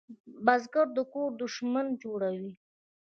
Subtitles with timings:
[0.45, 2.51] بزګر د کور شتمني جوړوي